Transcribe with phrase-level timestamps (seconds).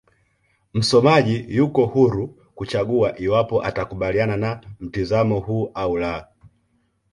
[0.73, 6.27] Msomaji yuko huru kuchagua iwapo atakubaliana na mtizamo huu au la